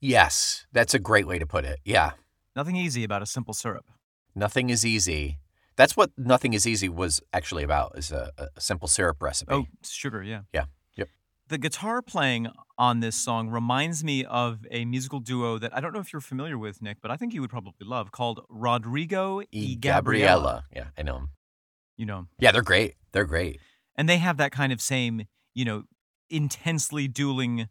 [0.00, 1.78] Yes, that's a great way to put it.
[1.84, 2.10] Yeah.
[2.54, 3.86] Nothing easy about a simple syrup.
[4.34, 5.38] Nothing is easy.
[5.76, 9.54] That's what Nothing is Easy was actually about, is a, a simple syrup recipe.
[9.54, 10.42] Oh, sugar, yeah.
[10.52, 10.64] Yeah,
[10.96, 11.08] yep.
[11.46, 15.92] The guitar playing on this song reminds me of a musical duo that I don't
[15.94, 19.40] know if you're familiar with, Nick, but I think you would probably love called Rodrigo
[19.40, 19.46] E.
[19.52, 19.84] y Gabriela.
[19.84, 20.64] Gabriella.
[20.74, 21.28] Yeah, I know 'em.
[21.96, 22.94] You know, Yeah, they're great.
[23.12, 23.60] They're great.
[23.98, 25.82] And they have that kind of same, you know,
[26.30, 27.68] intensely dueling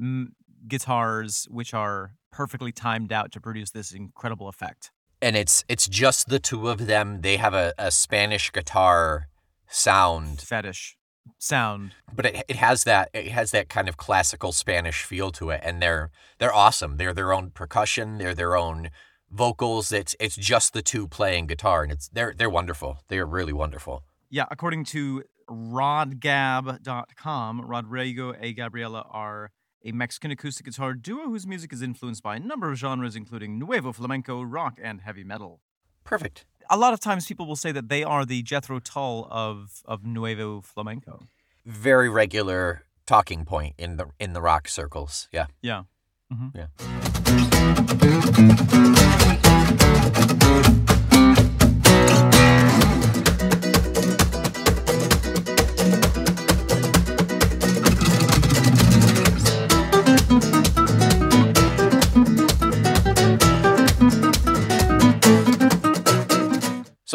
[0.00, 0.28] mm,
[0.66, 4.90] guitars, which are perfectly timed out to produce this incredible effect.
[5.20, 7.20] And it's it's just the two of them.
[7.20, 9.28] They have a, a Spanish guitar
[9.68, 10.96] sound, Fetish
[11.38, 11.92] sound.
[12.14, 15.60] but it it has that it has that kind of classical Spanish feel to it.
[15.64, 16.96] And they're they're awesome.
[16.96, 18.18] They're their own percussion.
[18.18, 18.90] They're their own
[19.30, 19.92] vocals.
[19.92, 23.00] It's it's just the two playing guitar, and it's they're they're wonderful.
[23.08, 24.04] They're really wonderful.
[24.30, 28.52] Yeah, according to rodgab.com, Rodrigo A.
[28.52, 29.50] Gabriela are
[29.84, 33.58] a Mexican acoustic guitar duo whose music is influenced by a number of genres, including
[33.58, 35.60] nuevo flamenco, rock, and heavy metal.
[36.04, 36.44] Perfect.
[36.70, 40.04] A lot of times people will say that they are the Jethro Tull of, of
[40.04, 41.26] nuevo flamenco.
[41.64, 45.28] Very regular talking point in the in the rock circles.
[45.32, 45.46] Yeah.
[45.62, 45.84] Yeah.
[46.32, 46.52] Mhm.
[46.54, 46.66] Yeah.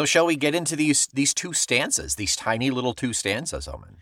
[0.04, 3.96] So shall we get into these these two stanzas, these tiny little two stanzas, Omen?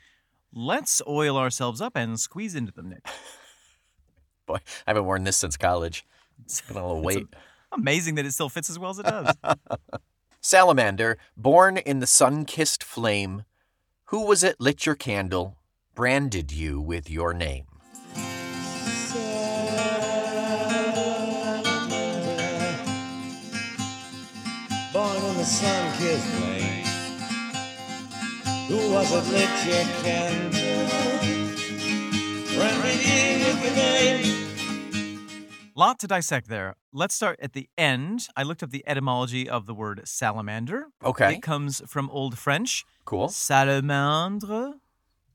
[0.53, 3.07] Let's oil ourselves up and squeeze into them, Nick.
[4.47, 4.61] Boy, I
[4.91, 6.05] haven't worn this since college.
[6.43, 9.37] It's been a little a- Amazing that it still fits as well as it does.
[10.41, 13.45] Salamander, born in the sun kissed flame,
[14.07, 15.57] who was it lit your candle,
[15.95, 17.72] branded you with your name?
[25.43, 26.85] The sun kissed flame.
[28.69, 31.19] Who was it lit your candle?
[32.55, 35.73] Branded with your name.
[35.75, 36.77] Lot to dissect there.
[36.93, 38.29] Let's start at the end.
[38.37, 40.87] I looked up the etymology of the word salamander.
[41.05, 43.27] Okay, It comes from Old French, cool.
[43.27, 44.75] salamandre,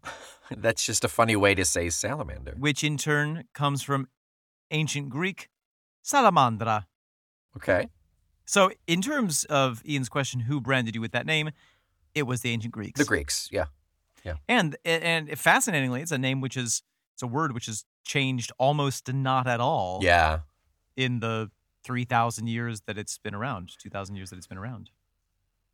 [0.55, 2.53] That's just a funny way to say salamander.
[2.57, 4.07] which in turn comes from
[4.71, 5.49] ancient Greek
[6.01, 6.85] salamandra.
[7.57, 7.87] Okay.
[8.47, 11.51] So, in terms of Ian's question, who branded you with that name?
[12.15, 12.97] It was the ancient Greeks.
[12.97, 13.65] The Greeks, yeah.
[14.23, 14.35] yeah.
[14.47, 16.81] And and fascinatingly, it's a name which is
[17.13, 20.39] it's a word which has changed almost not at all Yeah.
[20.95, 21.51] in the
[21.83, 24.89] three thousand years that it's been around, two thousand years that it's been around.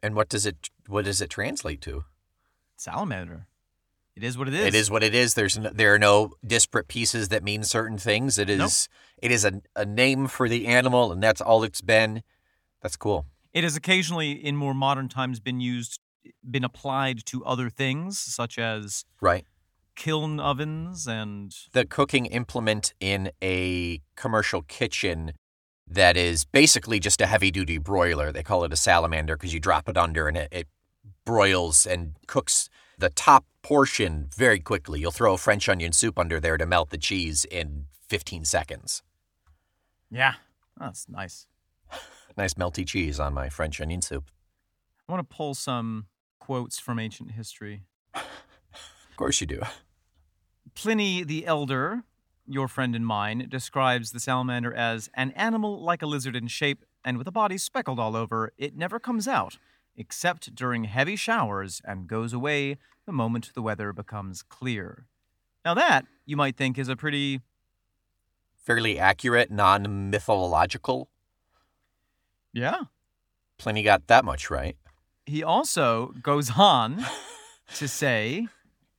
[0.01, 2.05] And what does it what does it translate to?
[2.75, 3.45] Salamander.
[4.15, 4.67] It is what it is.
[4.67, 5.33] It is what it is.
[5.33, 8.37] There's no, there are no disparate pieces that mean certain things.
[8.37, 8.89] It is
[9.21, 12.23] it is a, a name for the animal and that's all it's been.
[12.83, 13.25] That's cool.
[13.53, 15.99] It has occasionally, in more modern times, been used,
[16.49, 19.45] been applied to other things, such as Right.
[19.95, 25.33] kiln ovens and the cooking implement in a commercial kitchen
[25.87, 28.31] that is basically just a heavy duty broiler.
[28.31, 30.67] They call it a salamander because you drop it under and it, it
[31.25, 34.99] broils and cooks the top portion very quickly.
[34.99, 39.03] You'll throw a French onion soup under there to melt the cheese in 15 seconds.
[40.11, 40.33] yeah,
[40.77, 41.47] that's nice.
[42.35, 44.29] Nice melty cheese on my French onion soup.
[45.07, 46.07] I want to pull some
[46.39, 47.83] quotes from ancient history.
[48.15, 49.61] Of course you do.
[50.73, 52.03] Pliny the Elder,
[52.47, 56.83] your friend and mine, describes the salamander as an animal like a lizard in shape
[57.05, 58.51] and with a body speckled all over.
[58.57, 59.57] It never comes out
[59.95, 65.05] except during heavy showers and goes away the moment the weather becomes clear.
[65.63, 67.41] Now, that, you might think, is a pretty
[68.63, 71.09] Fairly accurate, non mythological.
[72.53, 72.83] Yeah.
[73.57, 74.77] Pliny got that much right.
[75.25, 77.05] He also goes on
[77.75, 78.47] to say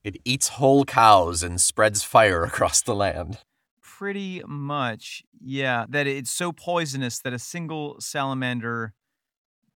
[0.03, 3.38] It eats whole cows and spreads fire across the land.
[3.83, 8.93] pretty much, yeah, that it's so poisonous that a single salamander,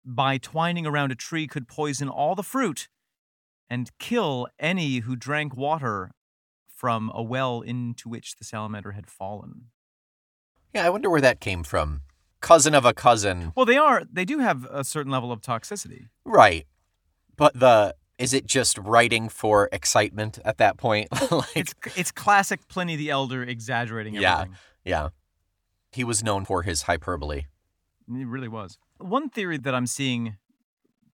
[0.04, 2.88] by twining around a tree, could poison all the fruit
[3.70, 6.10] and kill any who drank water
[6.74, 9.66] from a well into which the salamander had fallen.
[10.74, 12.00] Yeah, I wonder where that came from.
[12.40, 13.52] Cousin of a cousin.
[13.56, 16.08] Well, they are, they do have a certain level of toxicity.
[16.24, 16.66] Right.
[17.36, 21.08] But the is it just writing for excitement at that point?
[21.30, 24.34] like It's, it's classic Pliny the Elder exaggerating Yeah.
[24.40, 24.56] everything.
[24.84, 25.08] yeah.
[25.92, 27.38] He was known for his hyperbole.
[28.08, 28.78] It really was.
[28.98, 30.36] One theory that I'm seeing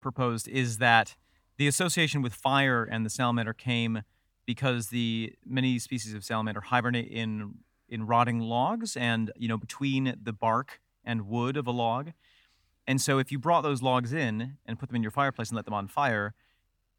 [0.01, 1.15] proposed is that
[1.57, 4.01] the association with fire and the salamander came
[4.45, 7.55] because the many species of salamander hibernate in
[7.89, 12.12] in rotting logs and you know between the bark and wood of a log.
[12.88, 15.56] And so if you brought those logs in and put them in your fireplace and
[15.56, 16.34] let them on fire,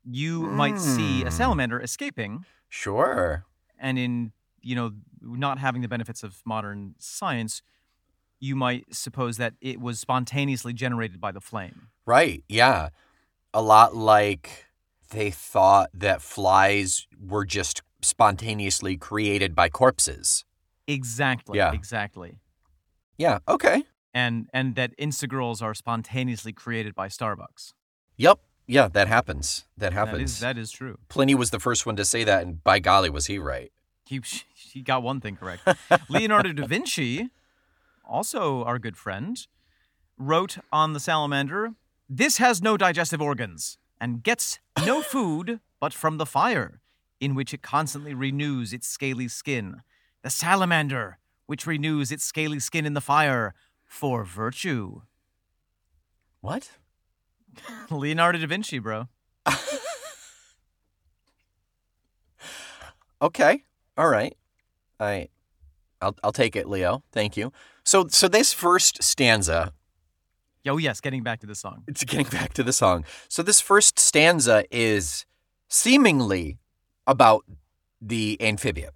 [0.05, 1.31] you might see a Hmm.
[1.37, 3.45] salamander escaping Sure.
[3.79, 7.63] and in you know not having the benefits of modern science
[8.41, 12.43] you might suppose that it was spontaneously generated by the flame Right.
[12.49, 12.89] Yeah.
[13.55, 14.67] A lot like
[15.11, 20.45] they thought that flies were just spontaneously created by corpses.
[20.89, 21.73] exactly Yeah.
[21.73, 22.39] exactly
[23.19, 23.39] Yeah.
[23.47, 23.85] Okay.
[24.15, 27.73] And and that instagirls are spontaneously created by starbucks
[28.17, 28.39] Yep.
[28.67, 29.65] Yeah, that happens.
[29.77, 30.35] That that happens.
[30.35, 33.11] is that is true Pliny was the first one to say that, and by golly,
[33.11, 33.73] was he right?
[34.07, 34.21] he,
[34.55, 35.67] he got one thing correct
[36.09, 37.31] leonardo da vinci
[38.05, 39.47] also our good friend
[40.19, 41.73] wrote on the salamander
[42.09, 46.81] this has no digestive organs and gets no food but from the fire
[47.21, 49.83] in which it constantly renews its scaly skin
[50.23, 53.55] the salamander which renews its scaly skin in the fire
[53.93, 55.03] for virtue
[56.41, 56.71] What?
[57.91, 59.09] leonardo da vinci bro
[63.23, 63.63] Okay.
[63.97, 64.37] All right.
[64.99, 65.29] I
[66.01, 67.05] I'll I'll take it, Leo.
[67.13, 67.53] Thank you.
[67.85, 69.73] So so this first stanza,
[70.67, 73.05] oh yes getting back to the song it's getting back to the song.
[73.29, 75.25] So this first stanza is
[75.69, 76.59] seemingly
[77.07, 77.45] about
[78.01, 78.91] the amphibian.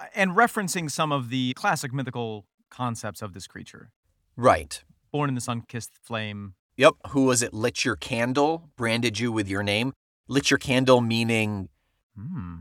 [0.00, 3.90] Uh, and referencing some of the classic mythical concepts of this creature
[4.36, 4.82] Right.
[5.12, 6.94] born in the sun-kissed flame Yep.
[7.08, 7.52] Who was it?
[7.52, 9.92] Lit your candle, branded you with your name.
[10.28, 11.68] Lit your candle meaning
[12.16, 12.60] hmm.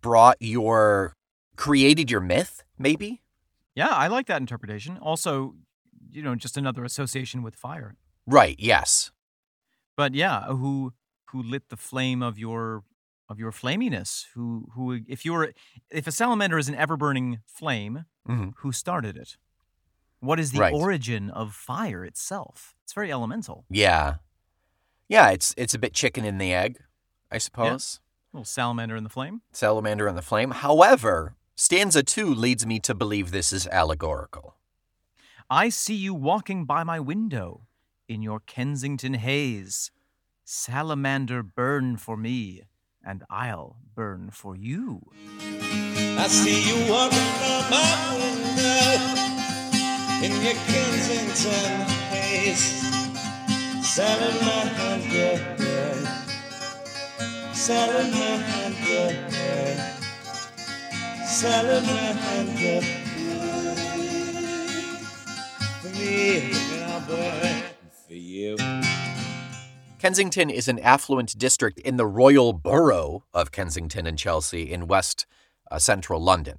[0.00, 1.12] brought your
[1.54, 3.20] created your myth, maybe?
[3.74, 4.96] Yeah, I like that interpretation.
[4.96, 5.56] Also,
[6.10, 7.96] you know, just another association with fire.
[8.26, 9.10] Right, yes.
[9.94, 10.94] But yeah, who
[11.30, 12.82] who lit the flame of your
[13.28, 14.26] of your flaminess?
[14.34, 15.52] Who who if you're
[15.90, 18.54] if a salamander is an ever burning flame, Mhm.
[18.58, 19.36] who started it?
[20.20, 20.72] What is the Right.
[20.74, 22.74] origin of fire itself?
[22.82, 23.66] It's very elemental.
[23.68, 24.16] Yeah.
[25.08, 26.82] Yeah, it's it's a bit chicken in the egg,
[27.30, 28.00] I suppose.
[28.32, 29.42] little salamander in the flame.
[29.52, 30.50] Salamander in the flame.
[30.52, 34.56] However, stanza 2 leads me to believe this is allegorical.
[35.50, 37.66] I see you walking by my window
[38.08, 39.90] in your Kensington haze.
[40.44, 42.62] Salamander burn for me,
[43.04, 45.00] and I'll burn for you.
[46.18, 47.18] I see you walking
[47.70, 49.24] my window
[50.24, 52.82] in your Kensington haze.
[53.84, 55.38] Salamander,
[57.52, 59.10] salamander,
[61.26, 62.80] salamander.
[65.80, 66.73] For me, and I'll burn
[70.04, 75.24] Kensington is an affluent district in the royal borough of Kensington and Chelsea in west
[75.70, 76.58] uh, central London.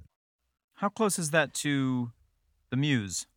[0.74, 2.10] How close is that to
[2.70, 3.28] the Muse?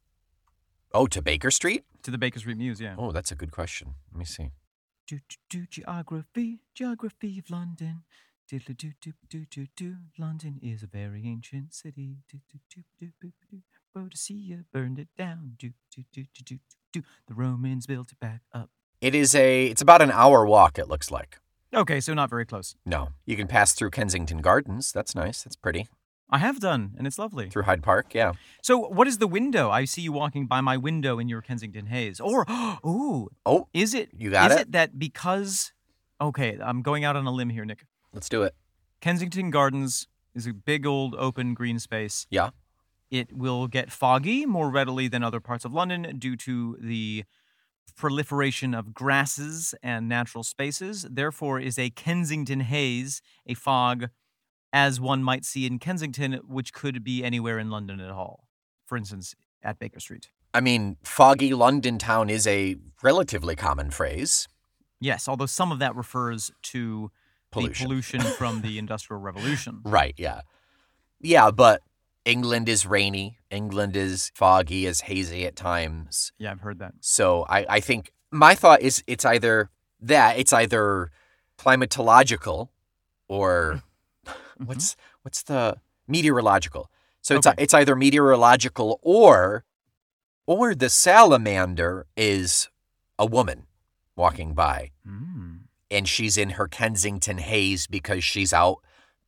[0.96, 1.84] Oh, to Baker Street?
[2.02, 2.96] To the Baker Street Muse, yeah.
[2.98, 3.94] Oh, that's a good question.
[4.12, 4.50] Let me see.
[5.08, 8.02] Do, do, do, geography, geography of London.
[8.50, 9.98] Diddle do do do do do.
[10.18, 12.18] London is a very ancient city.
[12.28, 13.62] Do do do do do do.
[13.96, 15.54] Boadicea burned it down.
[15.60, 16.60] Do do do do do
[16.92, 17.04] do.
[17.28, 18.72] The Romans built it back up.
[19.02, 21.40] It is a it's about an hour walk it looks like.
[21.74, 22.76] Okay, so not very close.
[22.86, 24.92] No, you can pass through Kensington Gardens.
[24.92, 25.44] That's nice.
[25.44, 25.88] That's pretty.
[26.32, 27.50] I have done, and it's lovely.
[27.50, 28.34] Through Hyde Park, yeah.
[28.62, 29.72] So, what is the window?
[29.72, 32.20] I see you walking by my window in your Kensington haze.
[32.20, 32.46] Or,
[32.86, 34.10] ooh, Oh, is it?
[34.16, 34.62] You got is it?
[34.62, 35.72] it that because?
[36.22, 37.86] Okay, I'm going out on a limb here, Nick.
[38.14, 38.54] let's do it.
[39.02, 42.28] Kensington Gardens is a big old open green space.
[42.30, 42.50] Yeah.
[43.10, 47.24] It will get foggy more readily than other parts of London due to the
[47.96, 51.06] proliferation of grasses and natural spaces.
[51.10, 54.10] Therefore, is a Kensington haze a fog
[54.72, 58.48] as one might see in Kensington, which could be anywhere in London at all.
[58.86, 60.30] For instance, at Baker Street.
[60.54, 64.48] I mean, foggy London town is a relatively common phrase.
[65.00, 67.12] Yes, although some of that refers to
[67.52, 67.84] Pollution.
[67.84, 69.82] the pollution from the Industrial Revolution.
[69.84, 70.42] Right, yeah.
[71.22, 71.82] Yeah, but
[72.30, 73.38] England is rainy.
[73.50, 76.32] England is foggy, is hazy at times.
[76.38, 76.94] Yeah, I've heard that.
[77.02, 79.70] So I, I think my thought is it's either
[80.02, 81.12] that, it's either
[81.58, 82.70] climatological
[83.28, 83.82] or
[84.58, 85.78] what's what's the
[86.08, 86.90] meteorological.
[87.22, 89.64] So it's it's either meteorological or
[90.46, 92.70] or the salamander is
[93.18, 93.66] a woman
[94.16, 95.62] walking by Mm.
[95.92, 98.78] and she's in her Kensington haze because she's out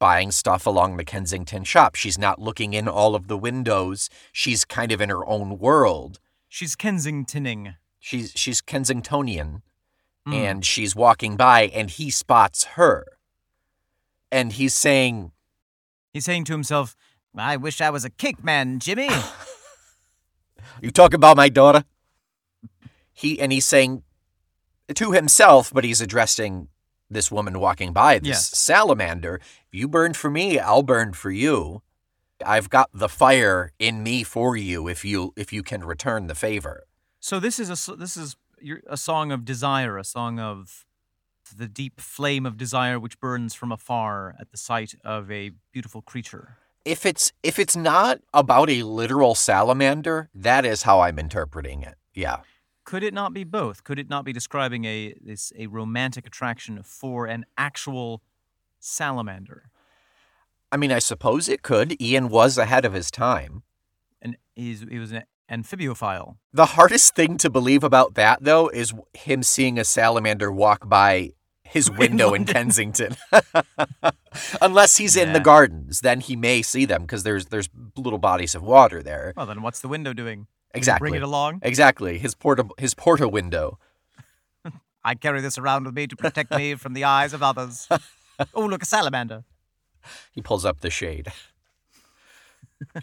[0.01, 1.95] buying stuff along the Kensington shop.
[1.95, 4.09] She's not looking in all of the windows.
[4.33, 6.19] She's kind of in her own world.
[6.49, 7.75] She's Kensingtoning.
[7.99, 9.61] She's she's Kensingtonian
[10.27, 10.33] Mm.
[10.35, 13.05] and she's walking by and he spots her.
[14.31, 15.31] And he's saying,
[16.13, 16.95] He's saying to himself,
[17.35, 19.09] I wish I was a cake man, Jimmy.
[20.81, 21.83] You talk about my daughter?
[23.13, 24.03] He and he's saying
[24.93, 26.69] to himself, but he's addressing
[27.11, 28.57] this woman walking by, this Yes.
[28.57, 29.39] salamander.
[29.71, 31.81] You burn for me, I'll burn for you.
[32.45, 36.35] I've got the fire in me for you if you if you can return the
[36.35, 36.85] favor.
[37.19, 38.35] so this is a this is
[38.89, 40.85] a song of desire, a song of
[41.55, 46.01] the deep flame of desire which burns from afar at the sight of a beautiful
[46.01, 46.57] creature.
[46.85, 51.95] If it's if it's not about a literal salamander, that is how I'm interpreting it.
[52.15, 52.37] Yeah.
[52.83, 53.83] Could it not be both?
[53.83, 58.21] Could it not be describing a this a romantic attraction for an actual
[58.79, 59.69] salamander?
[60.71, 62.01] I mean, I suppose it could.
[62.01, 63.63] Ian was ahead of his time.
[64.21, 66.37] And he's he was an amphibiophile.
[66.53, 71.33] The hardest thing to believe about that, though, is him seeing a salamander walk by
[71.63, 72.53] his window in, London.
[72.53, 73.15] Kensington.
[74.61, 78.55] Unless he's in the gardens, then he may see them because there's there's little bodies
[78.55, 79.33] of water there.
[79.35, 80.47] Well, then what's the window doing?
[80.73, 81.09] Exactly.
[81.09, 81.59] Bring it along.
[81.63, 82.17] Exactly.
[82.17, 83.77] His porta his porta window.
[85.03, 87.87] I carry this around with me to protect me from the eyes of others.
[88.55, 89.43] Oh, look, a salamander.
[90.31, 91.31] He pulls up the shade.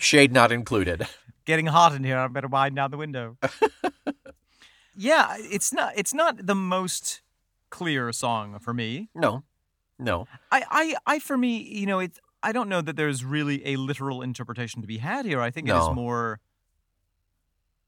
[0.01, 1.07] shade not included.
[1.45, 2.19] Getting hot in here.
[2.19, 3.37] I better wind down the window.
[4.97, 5.93] yeah, it's not.
[5.97, 7.21] It's not the most
[7.71, 9.11] clear song for me.
[9.14, 9.45] No.
[9.99, 10.27] No.
[10.51, 12.19] I, I, I, for me, you know, it's.
[12.43, 15.41] I don't know that there's really a literal interpretation to be had here.
[15.41, 15.89] I think it No.
[15.91, 16.41] is more,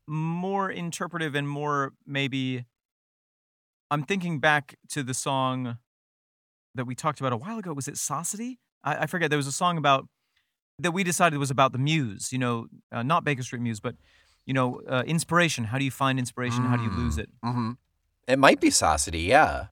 [0.07, 2.65] more interpretive and more maybe.
[3.91, 5.79] I'm thinking back to the song
[6.75, 7.73] that we talked about a while ago.
[7.73, 8.59] Was it Sossity?
[8.85, 9.31] I, I forget.
[9.31, 10.07] There was a song about
[10.79, 12.33] that we decided was about the muse.
[12.33, 13.97] You know, uh, not Baker Street Muse, but
[14.47, 15.65] you know, uh, inspiration.
[15.65, 16.65] How do you find inspiration?
[16.65, 17.29] How do you lose it?
[17.45, 17.73] Mm-hmm.
[18.29, 19.67] It might be Sossity, yeah.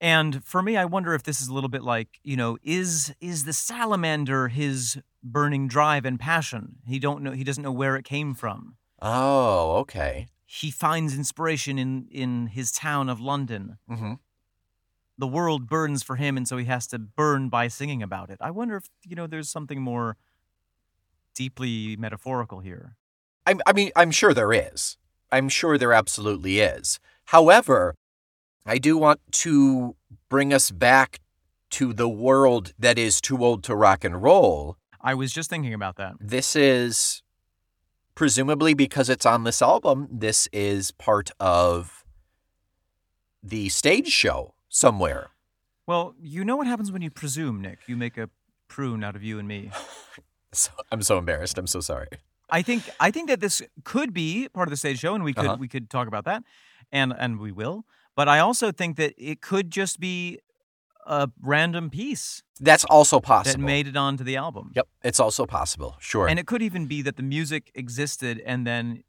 [0.00, 3.14] And for me, I wonder if this is a little bit like, you know, is
[3.20, 6.76] is the salamander his burning drive and passion?
[6.86, 8.76] He don't know he doesn't know where it came from.
[9.00, 10.28] Oh, okay.
[10.44, 13.78] He finds inspiration in in his town of London.
[13.90, 14.14] Mm-hmm.
[15.18, 18.38] The world burns for him and so he has to burn by singing about it.
[18.40, 20.16] I wonder if, you know, there's something more
[21.34, 22.96] deeply metaphorical here.
[23.46, 24.96] I, I mean, I'm sure there is.
[25.30, 27.00] I'm sure there absolutely is.
[27.26, 27.94] However,
[28.66, 29.96] I do want to
[30.28, 31.20] bring us back
[31.70, 34.76] to the world that is too old to rock and roll.
[35.02, 36.14] I was just thinking about that.
[36.20, 37.22] This is
[38.14, 42.04] presumably because it's on this album, this is part of
[43.42, 45.30] the stage show somewhere.
[45.86, 47.80] Well, you know what happens when you presume, Nick?
[47.88, 48.30] You make a
[48.68, 49.70] prune out of you and me.
[50.54, 51.56] So, I'm so embarrassed.
[51.56, 52.08] I'm so sorry.
[52.50, 55.32] I think I think that this could be part of the stage show, and we
[55.32, 55.56] could Uh-huh.
[55.58, 56.42] we could talk about that,
[56.92, 57.86] and and we will.
[58.14, 60.40] But I also think that it could just be
[61.06, 63.60] a random piece That's also possible.
[63.60, 64.72] that made it onto the album.
[64.74, 65.96] Yep, it's also possible.
[65.98, 66.28] Sure.
[66.28, 69.02] And it could even be that the music existed, and then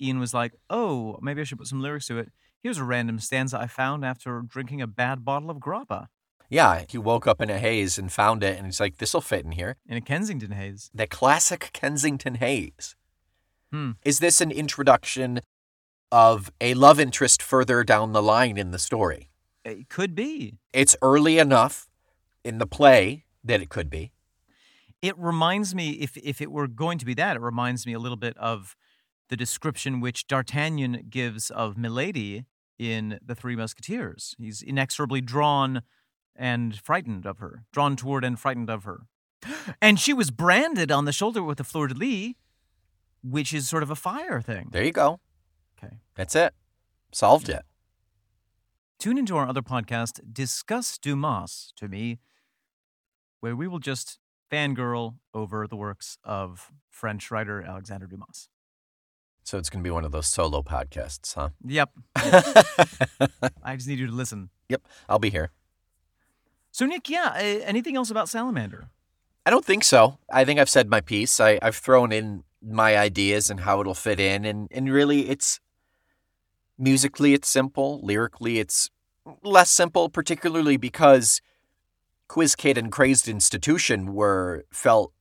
[0.00, 2.30] Ian was like, "Oh, maybe I should put some lyrics to it."
[2.62, 6.08] Here's a random stanza I found after drinking a bad bottle of grappa
[6.50, 9.20] yeah, he woke up in a haze and found it, and he's like, "This will
[9.20, 10.90] fit in here." in a Kensington haze.
[10.94, 12.96] The classic Kensington haze.
[13.70, 13.92] Hmm.
[14.02, 15.40] Is this an introduction
[16.10, 19.27] of a love interest further down the line in the story?
[19.64, 20.58] It could be.
[20.72, 21.88] It's early enough
[22.44, 24.12] in the play that it could be.
[25.02, 27.98] it reminds me if if it were going to be that it reminds me a
[27.98, 28.74] little bit of
[29.28, 32.44] the description which d'artagnan gives of milady
[32.78, 35.82] in the three musketeers he's inexorably drawn
[36.34, 39.00] and frightened of her drawn toward and frightened of her
[39.82, 42.34] and she was branded on the shoulder with a fleur-de-lis
[43.22, 45.20] which is sort of a fire thing There you go.
[45.78, 46.54] okay That's it.
[47.12, 47.62] Solved it.
[48.98, 52.18] Tune into our other podcast discuss dumas to me
[53.40, 54.18] where we will just
[54.50, 58.48] fangirl over the works of french writer alexander dumas
[59.44, 61.50] So it's going to be one of those solo podcasts, huh?
[61.64, 61.90] Yep.
[63.62, 64.50] I just need you to listen.
[64.68, 65.50] yep, I'll be here.
[66.70, 67.32] So, Nick, yeah,
[67.64, 68.90] anything else about Salamander?
[69.46, 70.18] I don't think so.
[70.30, 71.40] I think I've said my piece.
[71.40, 75.60] I, I've thrown in my ideas and how it'll fit in, and, and really, it's
[76.78, 78.00] musically it's simple.
[78.02, 78.90] Lyrically, it's
[79.42, 81.40] less simple, particularly because
[82.28, 85.12] Quiz Kid and Crazed Institution were felt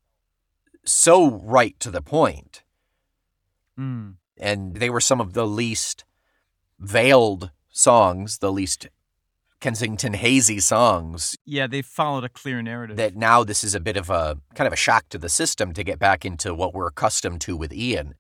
[0.86, 2.64] so right to the point,
[3.76, 4.12] Hmm.
[4.38, 6.05] and they were some of the least
[6.80, 8.88] veiled songs, the least
[9.60, 12.95] Kensington hazy songs Yeah, they followed a clear narrative.
[12.97, 15.74] that now this is a bit of a kind of a shock to the system
[15.74, 18.16] to get back into what we're accustomed to with Ian.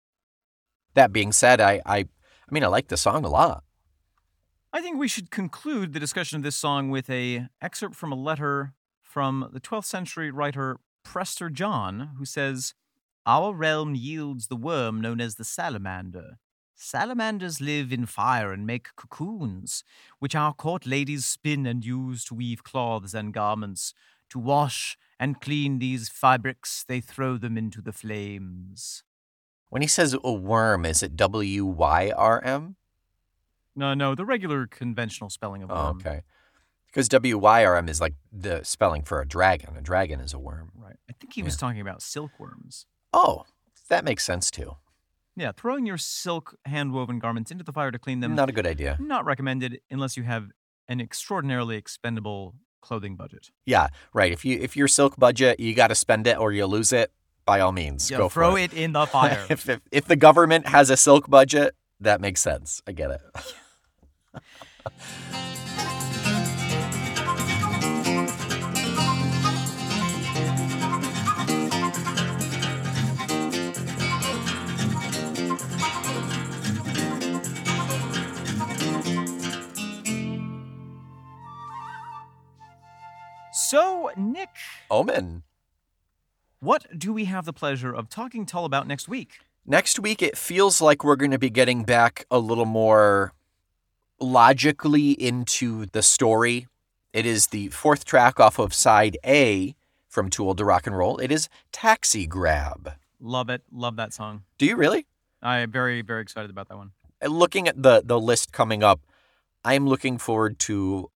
[0.95, 2.07] That being said, I I,
[2.49, 3.63] I mean, I like the song a lot.
[4.71, 8.15] I think we should conclude the discussion of this song with a excerpt from a
[8.15, 12.73] letter from the 12th century writer Prester John, who says,
[13.25, 16.37] Our realm yields the worm known as the salamander.
[16.75, 19.83] Salamanders live in fire and make cocoons,
[20.19, 23.93] which our court ladies spin and use to weave cloths and garments.
[24.29, 29.03] To wash and clean these fabrics, they throw them into the flames.
[29.69, 32.75] When he says a worm, is it W Y R M?
[33.75, 35.97] No, no, the regular conventional spelling of Oh, worm.
[35.97, 36.21] okay.
[36.87, 39.75] Because W Y R M is like the spelling for a dragon.
[39.77, 40.71] A dragon is a worm.
[40.75, 40.95] Right.
[41.09, 42.85] I think he was talking about silkworms.
[43.13, 43.43] Oh,
[43.89, 44.77] that makes sense too.
[45.35, 48.65] Yeah, throwing your silk hand-woven garments into the fire to clean them Not a good
[48.65, 48.97] idea.
[48.99, 50.49] not recommended unless you have
[50.87, 53.51] an extraordinarily expendable clothing budget.
[53.65, 54.31] Yeah, right.
[54.31, 57.11] If you if your silk budget, you got to spend it or you lose it.
[57.47, 59.45] By all means, Yeah, go throw for it in the fire.
[59.49, 62.81] if, if if the government has a silk budget, that makes sense.
[62.85, 63.21] I get it.
[83.51, 84.49] so, Nick,
[84.91, 85.43] Omen.
[86.59, 89.39] What do we have the pleasure of talking Tull about next week?
[89.65, 93.33] Next week, it feels like we're going to be getting back a little more
[94.19, 96.67] logically into the story.
[97.13, 99.75] It is the fourth track off of side A
[100.07, 101.17] from Too Old to Rock and Roll.
[101.17, 102.93] It is Taxi Grab.
[103.19, 103.61] Love it.
[103.71, 104.43] Love that song.
[104.57, 105.05] Do you really?
[105.41, 106.91] I am very, very excited about that one.
[107.23, 109.01] Looking at the, the list coming up,
[109.63, 111.11] I'm looking forward to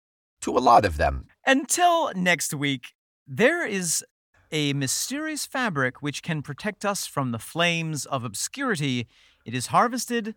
[0.42, 1.26] to a lot of them.
[1.46, 2.94] Until next week,
[3.28, 4.06] there is
[4.52, 9.08] a mysterious fabric which can protect us from the flames of obscurity.
[9.46, 10.36] It is harvested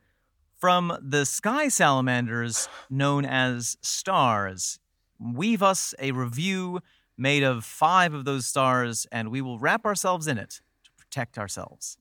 [0.57, 4.79] from the sky salamanders known as stars.
[5.19, 6.81] Weave us a review
[7.17, 11.39] made of five of those stars, and we will wrap ourselves in it to protect
[11.39, 11.99] ourselves.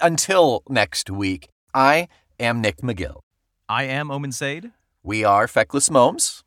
[0.00, 2.08] Until next week, I
[2.40, 3.20] am Nick McGill.
[3.68, 6.42] I am Omen Sade, We are Feckless Momes.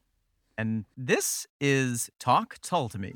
[0.58, 3.16] and this is Talk Tull to Me.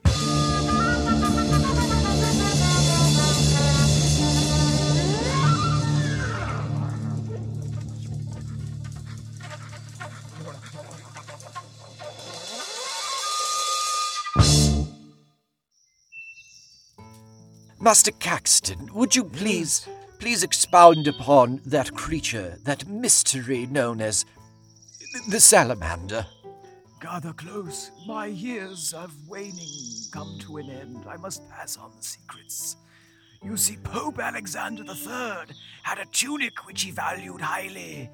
[17.82, 19.88] Master Caxton, would you please,
[20.20, 24.26] please expound upon that creature, that mystery known as
[25.30, 26.26] the salamander?
[27.00, 27.92] Gather close.
[28.06, 29.70] My years of waning
[30.12, 31.06] come to an end.
[31.08, 32.76] I must pass on the secrets.
[33.42, 38.10] You see, Pope Alexander III had a tunic which he valued highly.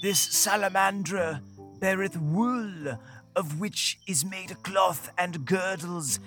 [0.00, 1.42] This salamandra
[1.80, 2.98] beareth wool,
[3.36, 6.18] of which is made a cloth and girdles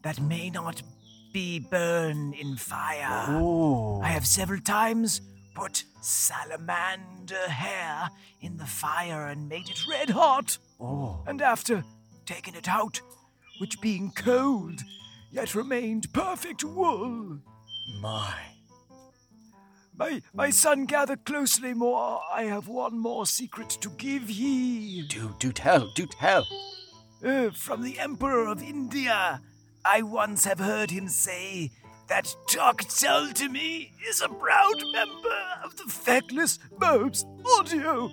[0.00, 0.82] that may not
[1.34, 3.08] be burned in fire.
[4.00, 5.20] I have several times
[5.56, 8.08] put salamander hair
[8.40, 10.56] in the fire and made it red hot.
[11.26, 11.82] And after
[12.24, 13.00] taking it out,
[13.58, 14.80] which being cold,
[15.32, 17.40] yet remained perfect wool,
[18.00, 18.34] My.
[19.96, 22.20] my, my son gather closely more.
[22.32, 25.02] I have one more secret to give ye.
[25.08, 26.46] Do, do tell, do tell.
[27.24, 29.40] Uh, from the Emperor of India,
[29.84, 31.70] I once have heard him say
[32.08, 37.26] that Talk Tull to me is a proud member of the Feckless Mobs
[37.58, 38.10] Audio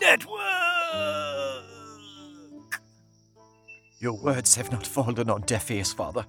[0.00, 0.40] Network.
[3.98, 6.24] Your words have not fallen on deaf ears, Father.